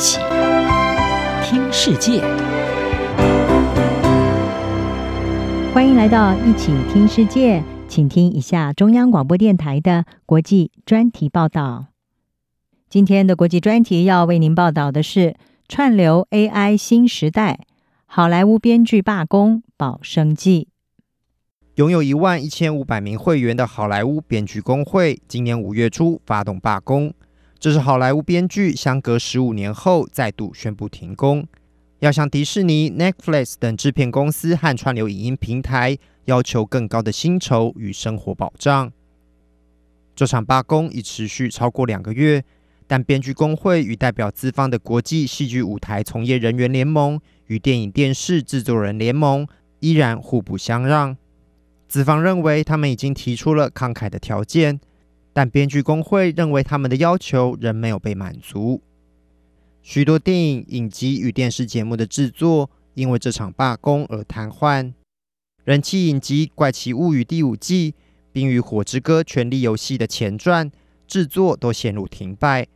[0.00, 0.18] 起
[1.44, 2.22] 听世界，
[5.74, 11.88] 欢迎来到一起听世界，请听一下中央广播电台的国际专题报道。
[12.88, 15.36] 今天的国际专题要为您报道的是
[15.68, 17.60] 串流 AI 新时代，
[18.06, 20.68] 好莱坞编剧罢工保生计。
[21.74, 27.12] 拥有一万一千五百名会员的好莱坞编剧工会，今年五月初发动罢工。
[27.60, 31.46] 这是好莱坞编剧相隔十五年后再度宣布停工，
[31.98, 38.90] 要向迪士尼、Netflix 等制片公司和串流影音平台要求更高的薪酬与生活保障。
[40.16, 42.42] 这场罢工已持续超过两个月，
[42.86, 49.46] 但编剧工会与代表资方的国际戏剧舞台从业人员联盟与电影电视制作人联盟
[49.80, 51.14] 依然互不相让。
[51.86, 54.80] 资方认为他们已经提出了慷慨的条件，
[55.32, 58.80] 但编剧工会认为他们的要求仍没有被满足。
[59.82, 64.92] 许多电影、影集与电视节目的制作因为这场罢工而瘫痪。
[65.64, 67.92] 人气影集《怪奇物语》第五季，
[68.32, 70.70] 《冰与火之歌：权力游戏》的前传
[71.06, 72.66] 制作都陷入停摆。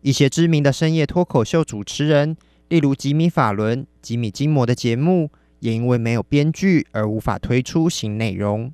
[0.00, 2.36] 一些知名的深夜脱口秀主持人，
[2.68, 5.30] 例如吉米·法伦、吉米·金摩的节目。
[5.62, 8.72] 也因为没有编剧而无法推出新内容。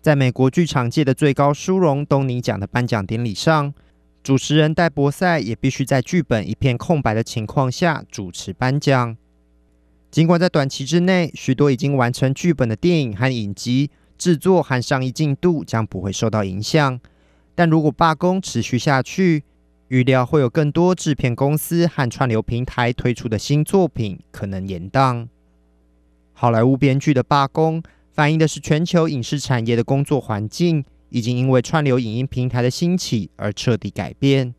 [0.00, 3.74] 在美国剧场界的最高殊荣东尼奖的颁奖典礼上，
[4.22, 9.16] 主持人戴博赛也必须在剧本一片空白的情况下主持颁奖。
[10.10, 16.98] 尽管在短期之内，许多已经完成剧本的电影和影集制作和上映进度将不会受到影响，
[17.54, 19.42] 但如果罢工持续下去，
[19.88, 25.28] 预料会有更多制片公司和串流平台推出的新作品可能延宕。
[26.32, 27.82] 好莱坞编剧的罢工，
[28.18, 34.56] 反映的是全球影视产业的工作环境已经因为串流影音平台的兴起而彻底改变。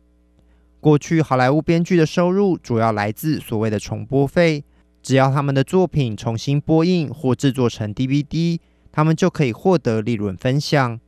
[0.80, 4.64] 过去，好莱坞编剧的收入主要来自所谓的重播费，
[5.02, 8.58] 只要他们的作品重新播映或制作成 DVD，
[8.90, 10.98] 他们就可以获得利润分享。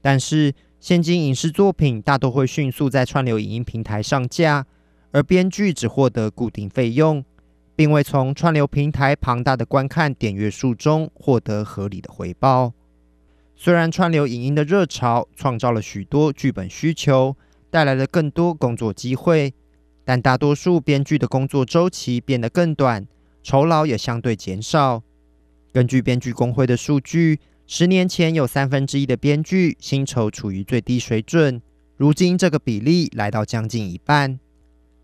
[0.00, 4.66] 但是，现今影视作品大多会迅速在串流影音平台上架，
[5.12, 7.24] 而编剧只获得固定费用。
[7.74, 12.72] 并未从串流平台庞大的观看点阅数中获得合理的回报。
[13.54, 17.36] 虽然串流影音的热潮创造了许多剧本需求，
[17.70, 19.54] 带来了更多工作机会，
[20.04, 23.06] 但大多数编剧的工作周期变得更短，
[23.42, 25.02] 酬劳也相对减少。
[25.72, 31.62] 根据编剧工会的数据，十年前有三分之一的编剧薪酬处于最低水准，
[31.96, 34.38] 如今这个比例来到将近一半。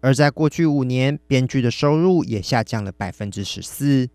[0.00, 4.08] 而在过去五年，编剧的收入也下降了百分之十四。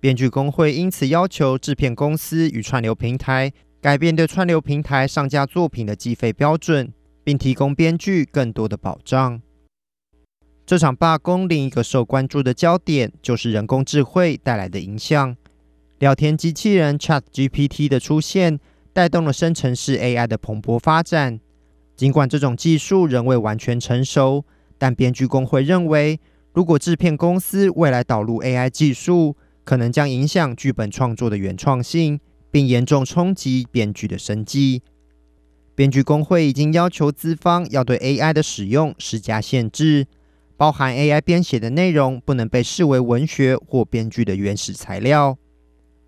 [0.00, 9.40] 编剧工会因此要求制片公司与串流平台改变对串流平台上架作品的计费标准，并提供编剧更多的保障。
[10.64, 15.36] 这场罢工另一个受关注的焦点就是人工智慧带来的影响。
[15.98, 18.58] 聊天机器人 ChatGPT 的出现，
[18.92, 21.38] 带动了生成式 AI 的蓬勃发展。
[21.94, 24.44] 尽管这种技术仍未完全成熟。
[24.82, 26.18] 但编剧工会认为，
[26.52, 32.18] 如果制片公司未来导入 AI 技术，可能将影响剧本创作的原创性，
[32.50, 34.82] 并严重冲击编剧的生计。
[35.76, 40.08] 编剧工会已经要求资方要对 AI 的使用施加限制，
[40.56, 45.38] 包含 AI 编写的内容不能被视为文学或编剧的原始材料，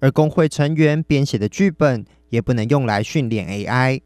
[0.00, 4.00] 而工会成员编写的剧本也不能用来训练 AI。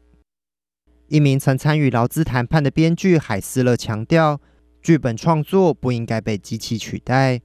[1.07, 4.39] 一名曾参与劳资谈判的编剧海斯勒强调。
[4.81, 7.39] 剧本创作不应该被机器取代。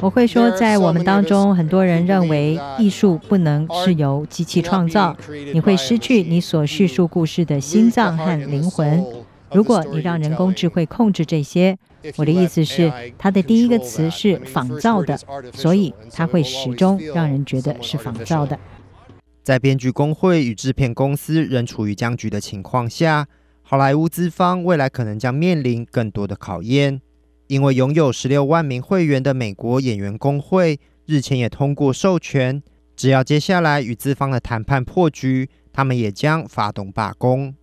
[0.00, 5.16] 我会说，在我们当中，很多人认为艺术不能是由机器创造，
[5.52, 9.04] 你会失去你所叙述故事的心脏和灵魂。
[9.52, 11.76] 如果你让人工智慧控制这些，
[12.16, 15.18] 我的意思是，它的第一个词是仿造的，
[15.52, 18.58] 所以它会始终让人觉得是仿造的。
[19.42, 23.26] 在编剧工会与制片公司仍处于僵局的情况下。
[23.72, 27.00] 好莱坞资方未来可能将面临更多的考验，
[27.46, 32.62] 因为拥有十六万名会员的美国演员工会日前也通过授权，
[32.94, 37.54] 只要接下来与资方的谈判破局，他们也将发动罢工。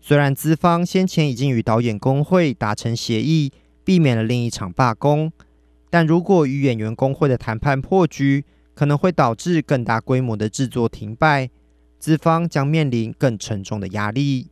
[0.00, 3.50] 虽然资方先前已经与导演工会达成协议，
[3.82, 5.32] 避免了另一场罢工，
[5.90, 11.50] 但如果与演员工会的谈判破局，可能会导致更大规模的制作停摆，
[11.98, 14.46] 资方将面临更沉重的压力。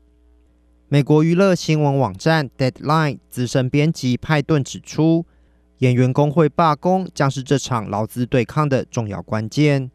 [0.93, 5.25] 美国娱乐新闻网站 Deadline 资深编辑派顿指出，
[5.79, 9.93] 演员工会罢工将是这场劳资对抗的重要关键。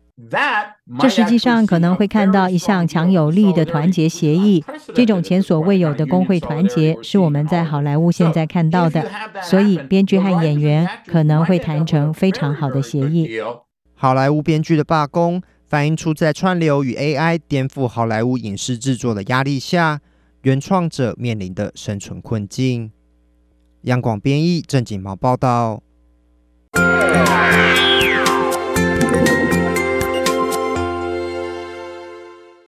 [0.97, 4.63] 这实际上可能会看到一项强有力的团结协议。
[4.93, 9.05] 这种前所未有的工会团结是我们在好莱坞现在看到的，
[9.43, 13.29] 所以编剧和演员可能会谈成非常好的协议。
[13.95, 19.99] 好莱坞编剧的罢工，反映出在串流与 AI 颠覆好莱坞影视制作的压力下，
[20.45, 22.91] 原创者面临的生存困境。
[23.81, 25.81] 央广编译郑锦毛报道。